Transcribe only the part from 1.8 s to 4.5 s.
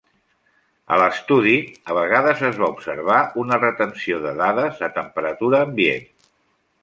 a vegades es va observar una retenció de